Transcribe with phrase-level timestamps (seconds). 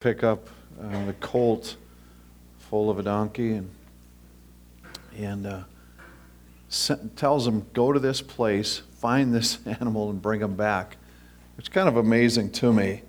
[0.00, 0.48] pick up
[0.82, 1.76] uh, the colt
[2.56, 3.70] full of a donkey and,
[5.14, 5.60] and uh,
[7.16, 10.96] tells him, Go to this place, find this animal, and bring him back.
[11.58, 13.02] It's kind of amazing to me.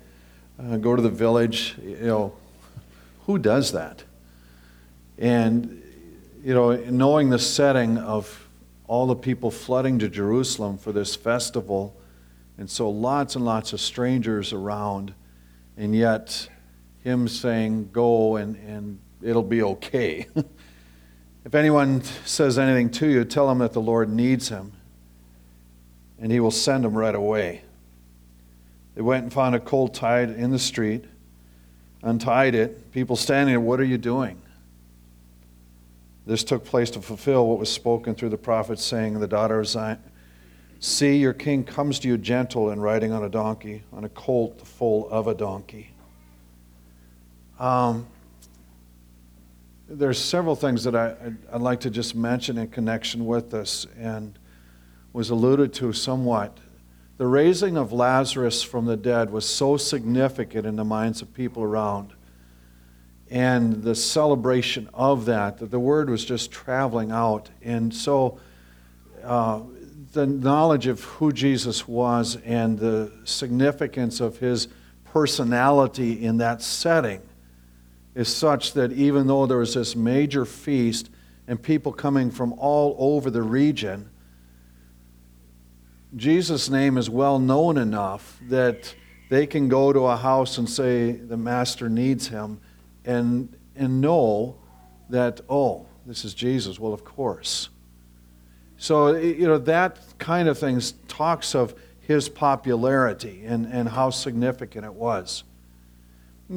[0.59, 2.33] Uh, go to the village, you know,
[3.25, 4.03] who does that?
[5.17, 5.81] And,
[6.43, 8.49] you know, knowing the setting of
[8.89, 11.95] all the people flooding to Jerusalem for this festival,
[12.57, 15.13] and so lots and lots of strangers around,
[15.77, 16.49] and yet
[17.03, 20.27] him saying, Go and, and it'll be okay.
[21.45, 24.73] if anyone says anything to you, tell him that the Lord needs him,
[26.19, 27.61] and he will send him right away.
[28.95, 31.05] They went and found a colt tied in the street,
[32.03, 32.91] untied it.
[32.91, 34.41] People standing there, What are you doing?
[36.25, 39.67] This took place to fulfill what was spoken through the prophet, saying, The daughter of
[39.67, 39.99] Zion,
[40.79, 44.59] see, your king comes to you gentle and riding on a donkey, on a colt
[44.59, 45.90] the full of a donkey.
[47.61, 48.07] Um,
[49.87, 51.13] there's several things that I,
[51.53, 54.39] would like to just mention in connection with this and
[55.13, 56.57] was alluded to somewhat.
[57.17, 61.61] The raising of Lazarus from the dead was so significant in the minds of people
[61.61, 62.13] around.
[63.29, 67.51] And the celebration of that, that the word was just traveling out.
[67.61, 68.39] And so
[69.23, 69.61] uh,
[70.13, 74.67] the knowledge of who Jesus was and the significance of his
[75.03, 77.21] personality in that setting
[78.15, 81.09] is such that even though there was this major feast
[81.47, 84.09] and people coming from all over the region,
[86.15, 88.93] Jesus' name is well known enough that
[89.29, 92.59] they can go to a house and say the master needs him
[93.05, 94.57] and, and know
[95.09, 96.79] that, oh, this is Jesus.
[96.79, 97.69] Well, of course.
[98.77, 104.85] So, you know, that kind of thing talks of his popularity and, and how significant
[104.85, 105.43] it was.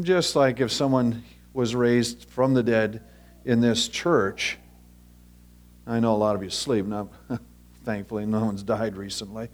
[0.01, 1.23] Just like if someone
[1.55, 3.03] was raised from the dead
[3.45, 4.59] in this church.
[5.87, 6.85] I know a lot of you sleep.
[6.85, 7.09] Not,
[7.85, 9.49] thankfully, no one's died recently.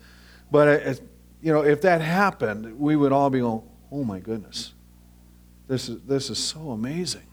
[0.51, 0.95] But, uh,
[1.43, 4.73] you know, if that happened, we would all be going, oh my goodness,
[5.69, 7.27] this is, this is so amazing.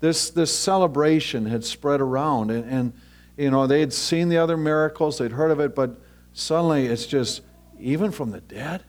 [0.00, 2.92] This, this celebration had spread around, and, and,
[3.36, 5.90] you know, they had seen the other miracles, they'd heard of it, but
[6.32, 7.42] suddenly it's just,
[7.78, 8.82] even from the dead,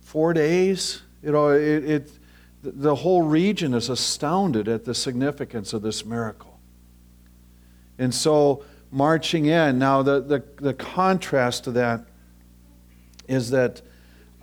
[0.00, 2.10] four days, you know, it, it
[2.62, 6.58] the whole region is astounded at the significance of this miracle.
[7.98, 12.06] And so, marching in, now the, the, the contrast to that
[13.28, 13.82] is that,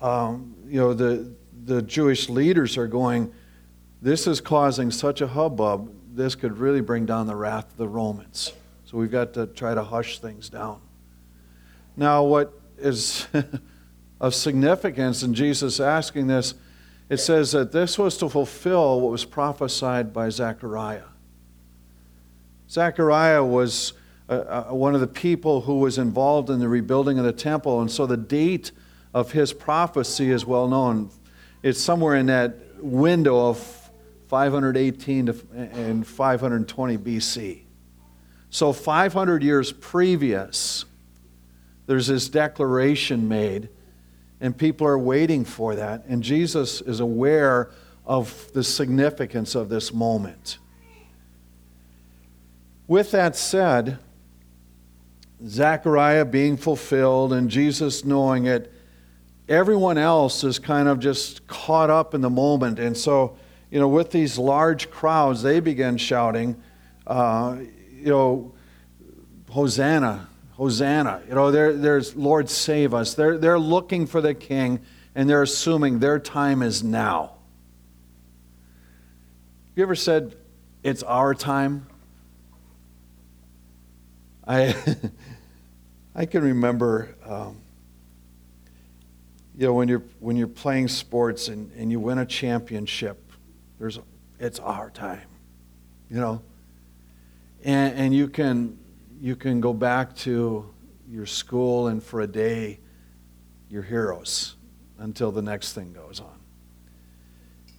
[0.01, 1.33] um, you know, the,
[1.65, 3.33] the Jewish leaders are going,
[4.01, 7.87] this is causing such a hubbub, this could really bring down the wrath of the
[7.87, 8.53] Romans.
[8.85, 10.81] So we've got to try to hush things down.
[11.95, 13.27] Now, what is
[14.21, 16.53] of significance in Jesus asking this
[17.09, 21.03] it says that this was to fulfill what was prophesied by Zechariah.
[22.69, 23.93] Zechariah was
[24.29, 27.81] uh, uh, one of the people who was involved in the rebuilding of the temple,
[27.81, 28.71] and so the date
[29.13, 31.09] of his prophecy is well known.
[31.61, 33.57] It's somewhere in that window of
[34.27, 37.61] 518 to, and 520 BC.
[38.49, 40.85] So, 500 years previous,
[41.85, 43.69] there's this declaration made
[44.43, 46.03] and people are waiting for that.
[46.05, 47.71] And Jesus is aware
[48.05, 50.57] of the significance of this moment.
[52.85, 53.99] With that said,
[55.47, 58.69] Zechariah being fulfilled and Jesus knowing it,
[59.47, 62.79] everyone else is kind of just caught up in the moment.
[62.79, 63.37] And so,
[63.71, 66.61] you know, with these large crowds, they begin shouting,
[67.07, 67.59] uh,
[67.93, 68.53] you know,
[69.49, 71.21] Hosanna, Hosanna.
[71.27, 73.15] You know, there's Lord save us.
[73.15, 74.81] They're, they're looking for the king
[75.15, 77.33] and they're assuming their time is now.
[79.75, 80.35] You ever said,
[80.83, 81.87] it's our time?
[84.45, 84.75] I,
[86.15, 87.57] I can remember, um,
[89.57, 93.19] you know, when you're, when you're playing sports and, and you win a championship,
[93.79, 93.99] there's,
[94.39, 95.27] it's our time,
[96.09, 96.41] you know?
[97.63, 98.77] And, and you can
[99.23, 100.69] you can go back to
[101.09, 102.77] your school and for a day,
[103.69, 104.57] you're heroes
[104.97, 106.37] until the next thing goes on.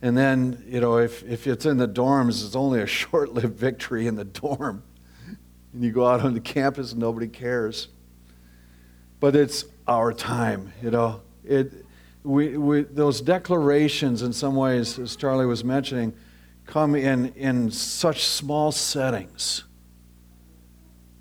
[0.00, 3.58] And then, you know, if, if it's in the dorms, it's only a short lived
[3.58, 4.84] victory in the dorm.
[5.74, 7.88] And you go out on the campus and nobody cares.
[9.20, 11.20] But it's our time, you know.
[11.44, 11.84] It,
[12.22, 16.14] we, we, those declarations, in some ways, as Charlie was mentioning,
[16.64, 19.64] come in, in such small settings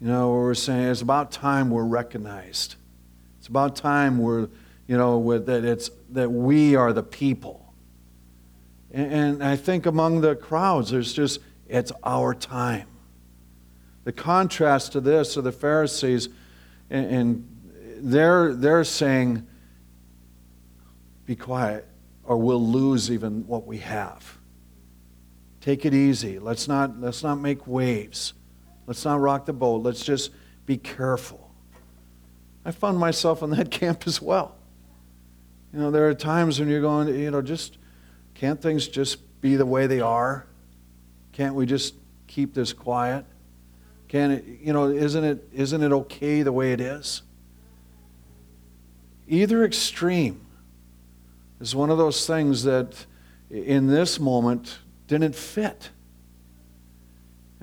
[0.02, 2.76] you know, we're saying it's about time we're recognized.
[3.40, 4.50] It's about time we're,
[4.88, 7.74] you know, that it's that we are the people.
[8.92, 12.88] And I think among the crowds, there's just, it's our time.
[14.04, 16.30] The contrast to this are the Pharisees,
[16.92, 17.48] and
[17.98, 19.48] they're, they're saying,
[21.26, 21.88] be quiet,
[22.24, 24.38] or we'll lose even what we have.
[25.62, 26.38] Take it easy.
[26.38, 28.34] Let's not, let's not make waves.
[28.88, 29.84] Let's not rock the boat.
[29.84, 30.32] Let's just
[30.66, 31.52] be careful.
[32.66, 34.56] I found myself in that camp as well.
[35.74, 37.78] You know, there are times when you're going, you know, just
[38.36, 40.46] can't things just be the way they are?
[41.34, 41.96] Can't we just
[42.28, 43.26] keep this quiet?
[44.08, 47.24] Can it, you know, isn't it, isn't it okay the way it is?
[49.28, 50.46] Either extreme
[51.60, 53.06] is one of those things that
[53.50, 55.90] in this moment didn't fit.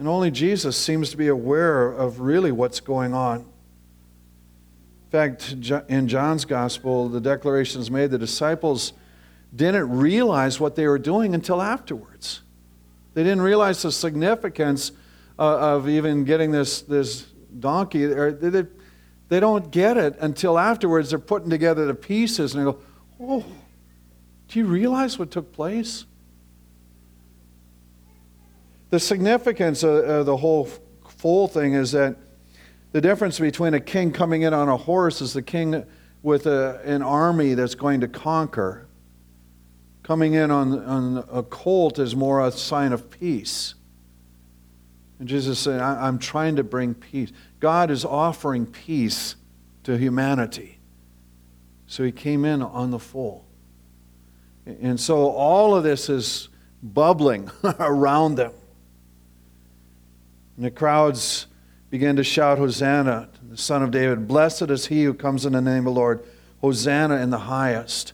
[0.01, 3.41] And only Jesus seems to be aware of really what's going on.
[3.41, 5.55] In fact,
[5.91, 8.95] in John's gospel, the declaration is made the disciples
[9.55, 12.41] didn't realize what they were doing until afterwards.
[13.13, 14.93] They didn't realize the significance
[15.39, 17.27] uh, of even getting this, this
[17.59, 18.07] donkey.
[18.07, 18.65] They,
[19.29, 21.11] they don't get it until afterwards.
[21.11, 22.79] They're putting together the pieces and they go,
[23.21, 23.45] Oh,
[24.49, 26.07] do you realize what took place?
[28.91, 30.69] The significance of, the whole
[31.09, 32.17] full thing is that
[32.93, 35.85] the difference between a king coming in on a horse is the king
[36.23, 38.89] with a, an army that's going to conquer.
[40.03, 43.75] Coming in on, on a colt is more a sign of peace.
[45.21, 47.31] And Jesus said, I'm trying to bring peace.
[47.61, 49.37] God is offering peace
[49.85, 50.81] to humanity.
[51.87, 53.47] So he came in on the full.
[54.65, 56.49] And so all of this is
[56.83, 58.53] bubbling around them.
[60.61, 61.47] And the crowds
[61.89, 64.29] began to shout, Hosanna, the Son of David.
[64.29, 66.23] Blessed is he who comes in the name of the Lord.
[66.61, 68.13] Hosanna in the highest.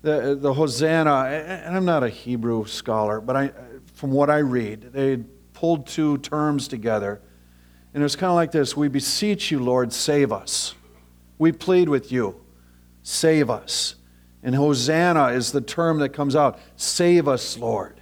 [0.00, 3.52] The, the Hosanna, and I'm not a Hebrew scholar, but I,
[3.92, 5.18] from what I read, they
[5.52, 7.20] pulled two terms together.
[7.92, 10.74] And it was kind of like this We beseech you, Lord, save us.
[11.36, 12.40] We plead with you,
[13.02, 13.96] save us.
[14.42, 18.00] And Hosanna is the term that comes out save us, Lord.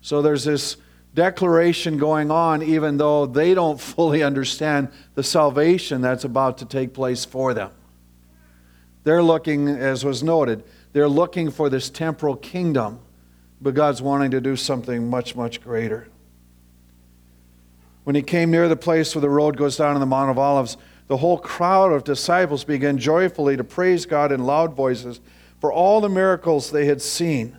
[0.00, 0.78] So there's this
[1.16, 6.92] declaration going on, even though they don't fully understand the salvation that's about to take
[6.92, 7.70] place for them.
[9.02, 13.00] They're looking, as was noted, they're looking for this temporal kingdom,
[13.62, 16.06] but God's wanting to do something much, much greater.
[18.04, 20.38] When he came near the place where the road goes down to the Mount of
[20.38, 20.76] Olives,
[21.08, 25.20] the whole crowd of disciples began joyfully to praise God in loud voices
[25.60, 27.56] for all the miracles they had seen.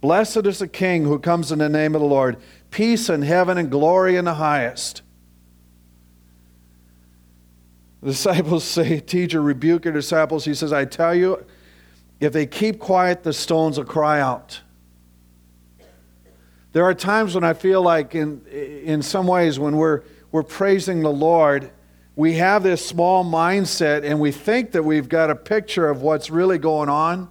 [0.00, 2.38] Blessed is the King who comes in the name of the Lord.
[2.70, 5.02] Peace in heaven and glory in the highest.
[8.02, 10.44] The disciples say, Teacher, rebuke your disciples.
[10.44, 11.44] He says, I tell you,
[12.18, 14.60] if they keep quiet, the stones will cry out.
[16.72, 21.00] There are times when I feel like, in, in some ways, when we're, we're praising
[21.00, 21.70] the Lord,
[22.14, 26.30] we have this small mindset and we think that we've got a picture of what's
[26.30, 27.28] really going on.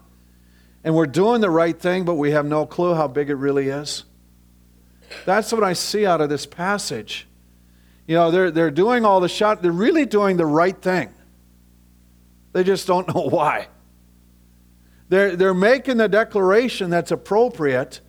[0.84, 3.68] And we're doing the right thing, but we have no clue how big it really
[3.68, 4.06] is.
[5.26, 7.28] That's what I see out of this passage.
[8.08, 11.10] You know, they're, they're doing all the shot, they're really doing the right thing.
[12.54, 13.68] They just don't know why.
[15.10, 18.02] They're, they're making the declaration that's appropriate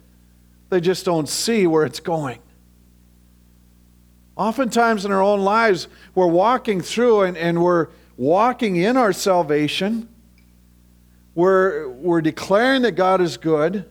[0.70, 2.38] they just don't see where it's going.
[4.37, 10.09] Oftentimes in our own lives, we're walking through and, and we're walking in our salvation.
[11.34, 13.88] We're, we're declaring that God is good.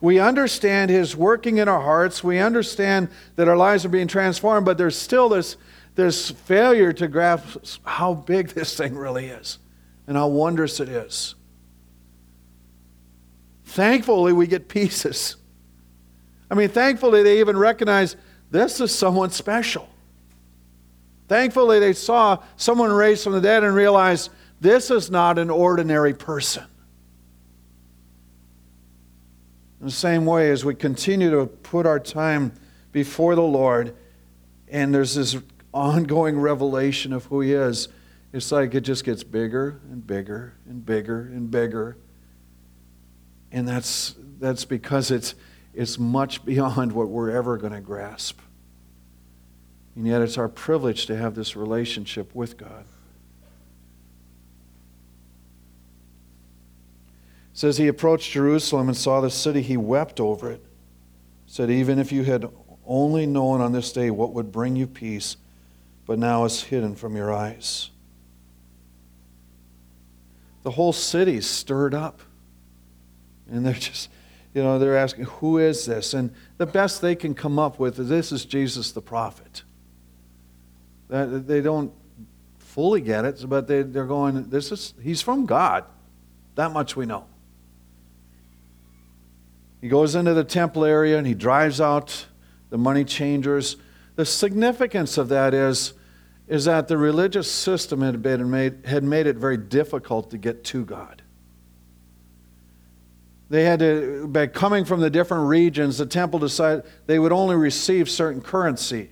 [0.00, 2.22] We understand His working in our hearts.
[2.22, 5.56] We understand that our lives are being transformed, but there's still this,
[5.94, 9.58] this failure to grasp how big this thing really is
[10.06, 11.34] and how wondrous it is.
[13.64, 15.36] Thankfully, we get pieces.
[16.50, 18.16] I mean, thankfully, they even recognize
[18.50, 19.88] this is someone special.
[21.28, 24.30] Thankfully, they saw someone raised from the dead and realized
[24.60, 26.64] this is not an ordinary person.
[29.80, 32.52] In the same way, as we continue to put our time
[32.92, 33.94] before the Lord,
[34.68, 35.36] and there's this
[35.72, 37.88] ongoing revelation of who He is,
[38.32, 41.98] it's like it just gets bigger and bigger and bigger and bigger.
[43.52, 45.34] And that's, that's because it's
[45.76, 48.40] is much beyond what we're ever going to grasp.
[49.94, 52.84] And yet, it's our privilege to have this relationship with God.
[57.56, 60.62] Says he approached Jerusalem and saw the city, he wept over it.
[61.46, 62.44] Said, Even if you had
[62.84, 65.38] only known on this day what would bring you peace,
[66.04, 67.88] but now it's hidden from your eyes.
[70.64, 72.20] The whole city's stirred up.
[73.50, 74.10] And they're just
[74.52, 76.12] you know, they're asking, who is this?
[76.12, 79.62] And the best they can come up with is this is Jesus the prophet.
[81.08, 81.92] They don't
[82.58, 85.84] fully get it, but they, they're going, this is, he's from God.
[86.54, 87.26] That much we know.
[89.86, 92.26] He goes into the temple area and he drives out
[92.70, 93.76] the money changers.
[94.16, 95.92] The significance of that is,
[96.48, 100.64] is that the religious system had, been made, had made it very difficult to get
[100.64, 101.22] to God.
[103.48, 107.54] They had to, by coming from the different regions, the temple decided they would only
[107.54, 109.10] receive certain currency.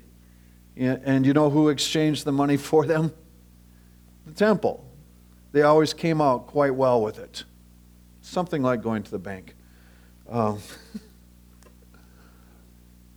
[0.76, 3.12] And you know who exchanged the money for them?
[4.26, 4.84] The temple.
[5.52, 7.44] They always came out quite well with it.
[8.22, 9.54] Something like going to the bank.
[10.28, 10.58] Um,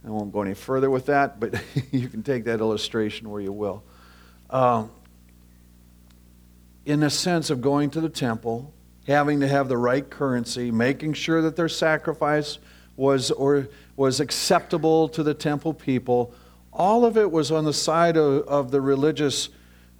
[0.05, 1.61] I won't go any further with that, but
[1.91, 3.83] you can take that illustration where you will.
[4.49, 4.91] Um,
[6.85, 8.73] in the sense of going to the temple,
[9.07, 12.59] having to have the right currency, making sure that their sacrifice
[12.95, 16.33] was, or, was acceptable to the temple people,
[16.71, 19.49] all of it was on the side of, of the religious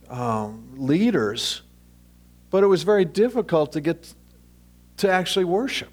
[0.10, 1.62] um, leaders,
[2.50, 4.14] but it was very difficult to get
[4.98, 5.92] to actually worship,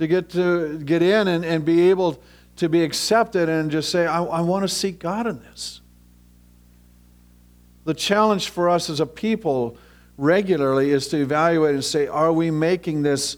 [0.00, 2.22] to get to get in and, and be able
[2.56, 5.82] to be accepted and just say, I, I want to seek God in this.
[7.84, 9.76] The challenge for us as a people
[10.16, 13.36] regularly is to evaluate and say, are we making this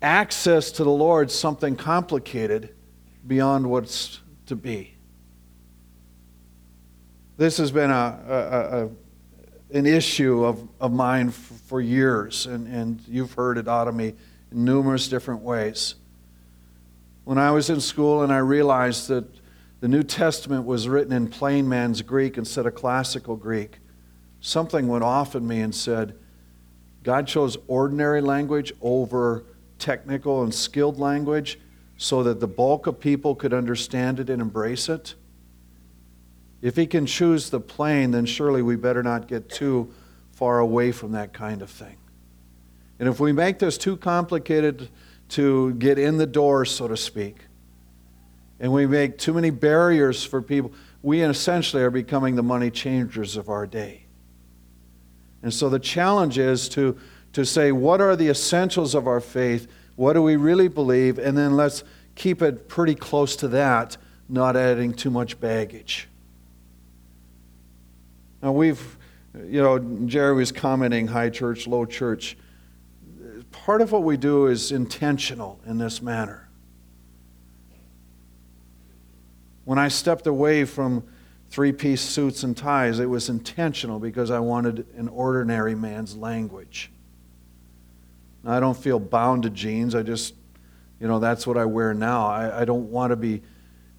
[0.00, 2.72] access to the Lord something complicated
[3.26, 4.94] beyond what's to be?
[7.36, 8.88] This has been a, a, a
[9.76, 13.96] an issue of, of mine for, for years, and, and you've heard it out of
[13.96, 14.14] me
[14.54, 15.94] in numerous different ways.
[17.24, 19.26] When I was in school and I realized that
[19.80, 23.78] the New Testament was written in plain man's Greek instead of classical Greek,
[24.40, 26.16] something went off in me and said,
[27.02, 29.44] God chose ordinary language over
[29.78, 31.58] technical and skilled language
[31.96, 35.14] so that the bulk of people could understand it and embrace it.
[36.60, 39.92] If he can choose the plain, then surely we better not get too
[40.30, 41.96] far away from that kind of thing.
[43.02, 44.88] And if we make this too complicated
[45.30, 47.36] to get in the door, so to speak,
[48.60, 50.70] and we make too many barriers for people,
[51.02, 54.04] we essentially are becoming the money changers of our day.
[55.42, 56.96] And so the challenge is to,
[57.32, 59.66] to say, what are the essentials of our faith?
[59.96, 61.18] What do we really believe?
[61.18, 61.82] And then let's
[62.14, 63.96] keep it pretty close to that,
[64.28, 66.06] not adding too much baggage.
[68.40, 68.96] Now, we've,
[69.34, 72.36] you know, Jerry was commenting high church, low church.
[73.52, 76.48] Part of what we do is intentional in this manner.
[79.64, 81.04] When I stepped away from
[81.50, 86.90] three piece suits and ties, it was intentional because I wanted an ordinary man's language.
[88.42, 89.94] Now, I don't feel bound to jeans.
[89.94, 90.34] I just,
[90.98, 92.26] you know, that's what I wear now.
[92.26, 93.42] I, I don't want to be,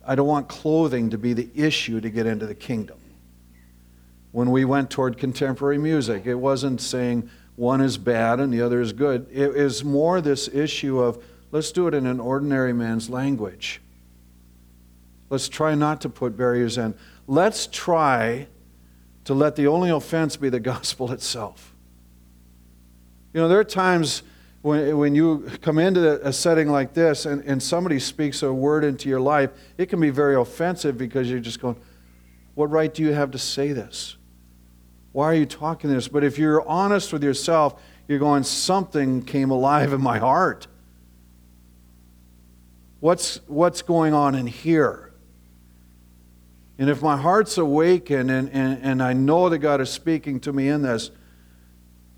[0.06, 2.98] I don't want clothing to be the issue to get into the kingdom
[4.32, 6.26] when we went toward contemporary music.
[6.26, 9.28] It wasn't saying one is bad and the other is good.
[9.32, 13.82] It is more this issue of let's do it in an ordinary man's language.
[15.30, 16.96] Let's try not to put barriers in.
[17.28, 18.48] Let's try
[19.26, 21.74] to let the only offense be the gospel itself.
[23.34, 24.24] You know, there are times
[24.62, 28.84] when, when you come into a setting like this and, and somebody speaks a word
[28.84, 31.76] into your life, it can be very offensive because you're just going,
[32.56, 34.18] What right do you have to say this?
[35.14, 36.08] Why are you talking this?
[36.08, 40.68] But if you're honest with yourself, you're going, something came alive in my heart.
[43.00, 45.14] What's, what's going on in here?
[46.78, 50.52] And if my heart's awakened and, and, and I know that God is speaking to
[50.52, 51.12] me in this,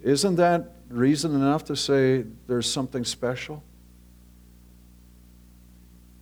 [0.01, 3.61] isn't that reason enough to say there's something special?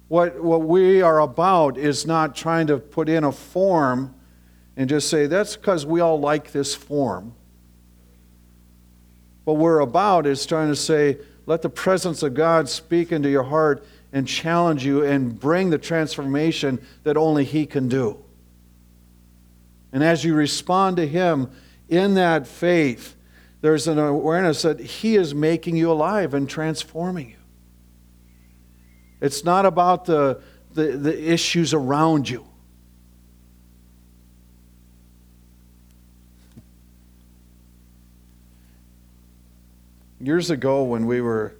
[0.07, 4.15] What, what we are about is not trying to put in a form
[4.75, 7.35] and just say, that's because we all like this form.
[9.43, 13.43] What we're about is trying to say, let the presence of God speak into your
[13.43, 18.23] heart and challenge you and bring the transformation that only He can do.
[19.91, 21.51] And as you respond to Him
[21.89, 23.15] in that faith,
[23.61, 27.37] there's an awareness that He is making you alive and transforming you.
[29.21, 30.41] It's not about the,
[30.73, 32.45] the, the issues around you.
[40.23, 41.53] Years ago, when we were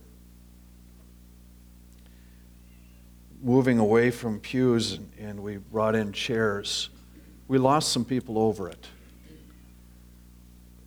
[3.41, 6.89] moving away from pews and, and, we brought in chairs,
[7.49, 8.87] we lost some people over it.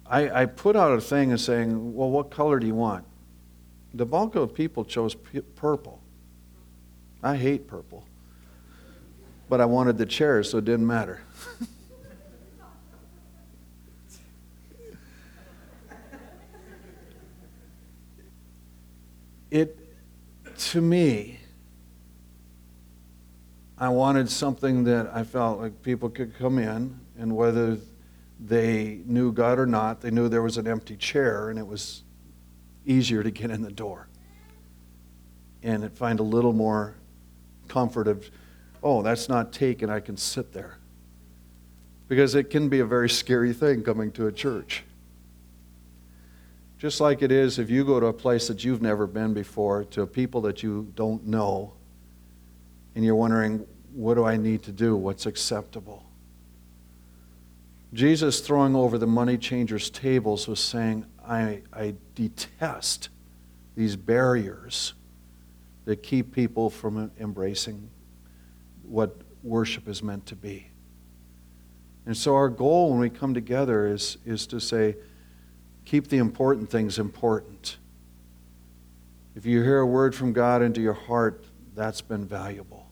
[0.07, 3.05] I, I put out a thing and saying, Well, what color do you want?
[3.93, 6.01] The bulk of people chose purple.
[7.23, 8.07] I hate purple.
[9.51, 11.21] But I wanted the chairs, so it didn't matter.
[19.51, 19.79] it,
[20.57, 21.39] to me,
[23.79, 27.77] I wanted something that I felt like people could come in, and whether
[28.41, 32.03] they knew God or not, they knew there was an empty chair, and it was
[32.87, 34.09] easier to get in the door.
[35.63, 36.95] And find a little more
[37.69, 38.31] comfort of,
[38.83, 40.79] oh, that's not taken, I can sit there.
[42.09, 44.85] Because it can be a very scary thing coming to a church.
[46.79, 49.85] Just like it is if you go to a place that you've never been before,
[49.85, 51.73] to people that you don't know,
[52.95, 54.97] and you're wondering, what do I need to do?
[54.97, 56.05] What's acceptable?
[57.95, 63.09] Jesus, throwing over the money changers' tables, was saying, I, I detest
[63.75, 64.93] these barriers
[65.87, 67.89] that keep people from embracing
[68.83, 70.69] what worship is meant to be.
[72.05, 74.97] And so, our goal when we come together is, is to say,
[75.87, 77.79] keep the important things important.
[79.35, 82.87] If you hear a word from God into your heart, that's been valuable.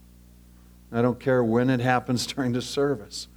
[0.93, 3.29] I don't care when it happens during the service.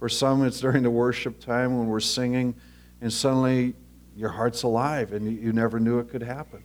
[0.00, 2.54] For some, it's during the worship time when we're singing,
[3.00, 3.74] and suddenly
[4.16, 6.62] your heart's alive and you never knew it could happen.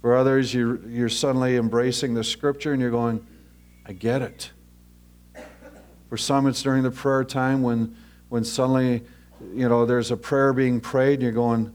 [0.00, 3.26] For others, you're, you're suddenly embracing the scripture and you're going,
[3.84, 4.50] I get it.
[6.08, 7.94] For some, it's during the prayer time when,
[8.28, 9.02] when suddenly,
[9.54, 11.72] you know, there's a prayer being prayed and you're going,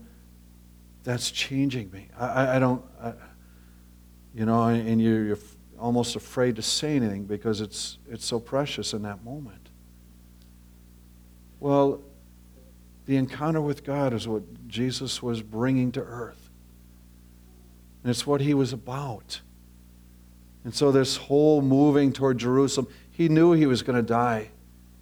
[1.04, 2.08] that's changing me.
[2.18, 3.14] I, I don't, I,
[4.34, 5.38] you know, and you're, you're
[5.80, 9.70] almost afraid to say anything because it's, it's so precious in that moment.
[11.60, 12.02] Well,
[13.06, 16.50] the encounter with God is what Jesus was bringing to earth.
[18.02, 19.42] And it's what he was about.
[20.64, 24.50] And so, this whole moving toward Jerusalem, he knew he was going to die.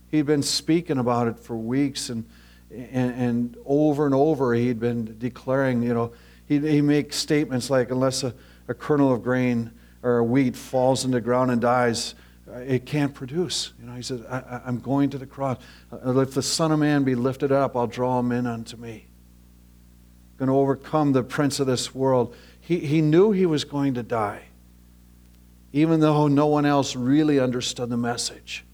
[0.09, 2.27] He'd been speaking about it for weeks, and,
[2.73, 6.13] and, and over and over, he'd been declaring, you know,
[6.47, 8.33] he'd, he'd make statements like, unless a,
[8.67, 9.71] a kernel of grain
[10.03, 12.15] or a wheat falls in the ground and dies,
[12.49, 13.73] uh, it can't produce.
[13.79, 15.57] You know, he said, I, am going to the cross.
[15.91, 19.07] Uh, if the Son of Man be lifted up, I'll draw him in unto me.
[20.31, 22.35] I'm going to overcome the prince of this world.
[22.59, 24.43] He, he knew he was going to die,
[25.71, 28.65] even though no one else really understood the message.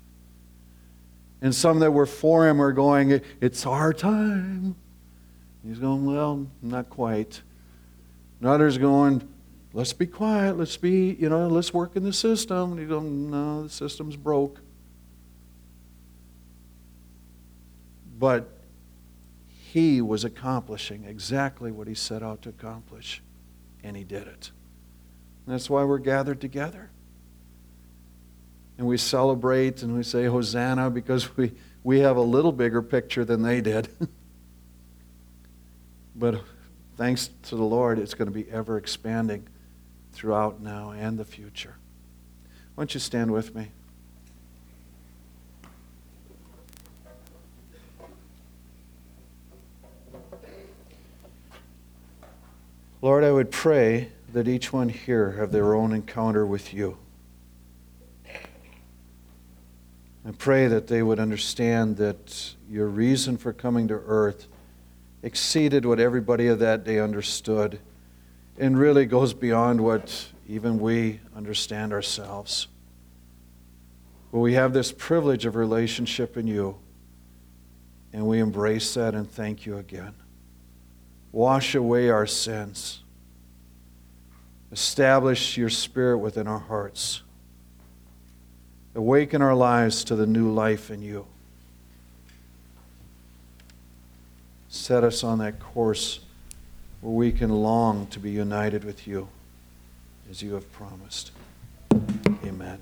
[1.41, 4.75] And some that were for him were going, It's our time.
[5.63, 7.41] He's going, Well, not quite.
[8.39, 9.27] And others going,
[9.73, 10.57] let's be quiet.
[10.57, 12.73] Let's be, you know, let's work in the system.
[12.73, 14.59] And you go, no, the system's broke.
[18.19, 18.49] But
[19.47, 23.21] he was accomplishing exactly what he set out to accomplish,
[23.83, 24.51] and he did it.
[25.45, 26.89] And that's why we're gathered together.
[28.77, 33.25] And we celebrate and we say Hosanna because we, we have a little bigger picture
[33.25, 33.89] than they did.
[36.15, 36.41] but
[36.95, 39.47] thanks to the Lord, it's going to be ever expanding
[40.11, 41.75] throughout now and the future.
[42.75, 43.69] Why don't you stand with me?
[53.01, 56.97] Lord, I would pray that each one here have their own encounter with you.
[60.25, 64.47] I pray that they would understand that your reason for coming to earth
[65.23, 67.79] exceeded what everybody of that day understood
[68.57, 72.67] and really goes beyond what even we understand ourselves.
[74.31, 76.77] But we have this privilege of relationship in you,
[78.13, 80.13] and we embrace that and thank you again.
[81.31, 83.03] Wash away our sins.
[84.71, 87.21] Establish your spirit within our hearts.
[88.97, 91.27] Awaken our lives to the new life in you.
[94.69, 96.21] Set us on that course
[97.01, 99.29] where we can long to be united with you
[100.31, 101.29] as you have promised.
[102.43, 102.79] Amen.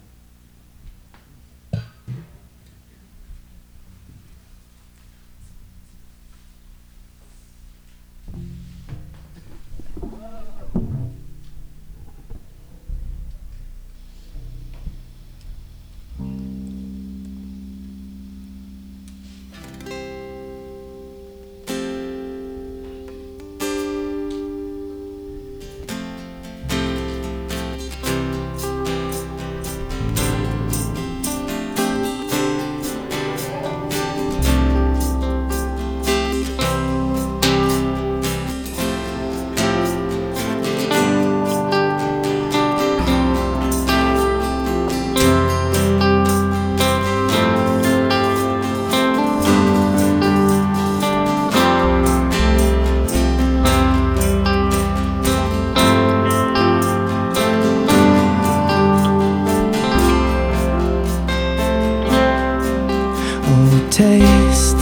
[63.96, 64.76] taste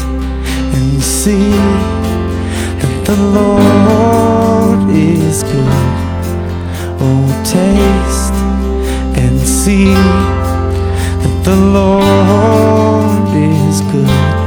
[0.73, 1.52] and see
[2.80, 6.23] that the Lord is good.
[6.99, 8.34] Oh, taste
[9.15, 9.93] and see
[11.21, 14.42] that the Lord is good.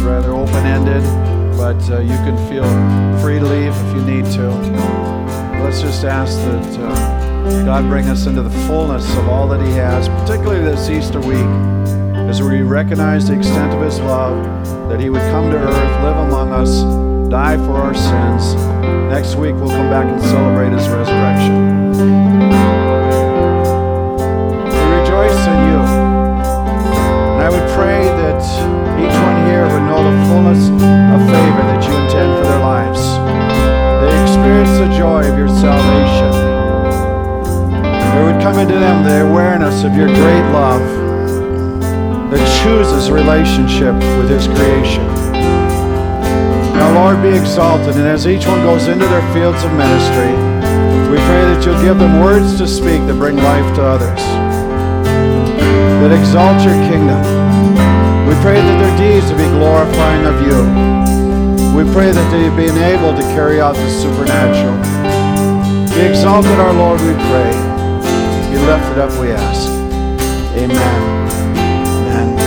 [0.00, 1.02] Rather open ended,
[1.56, 2.64] but uh, you can feel
[3.20, 4.48] free to leave if you need to.
[5.62, 9.72] Let's just ask that uh, God bring us into the fullness of all that He
[9.72, 11.38] has, particularly this Easter week,
[12.28, 14.44] as we recognize the extent of His love,
[14.88, 16.82] that He would come to earth, live among us,
[17.30, 18.54] die for our sins.
[19.10, 22.27] Next week, we'll come back and celebrate His resurrection.
[35.38, 36.32] Your salvation.
[38.10, 40.82] There would come into them the awareness of your great love
[42.30, 45.06] that chooses relationship with His creation.
[46.74, 47.94] Now, Lord, be exalted.
[47.94, 50.34] And as each one goes into their fields of ministry,
[51.06, 54.22] we pray that you'll give them words to speak that bring life to others
[56.02, 57.22] that exalt your kingdom.
[58.26, 60.58] We pray that their deeds will be glorifying of you.
[61.74, 64.97] We pray that they be enabled to carry out the supernatural.
[65.98, 67.50] Be exalted, our Lord, we pray.
[68.52, 69.68] Be lifted up, we ask.
[70.54, 70.78] Amen.
[71.58, 72.38] Amen.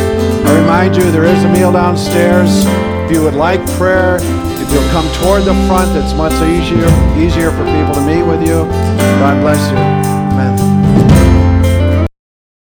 [0.47, 2.63] I remind you, there is a meal downstairs.
[3.03, 6.87] If you would like prayer, if you'll come toward the front, it's much easier,
[7.19, 8.63] easier for people to meet with you.
[9.19, 10.20] God bless you.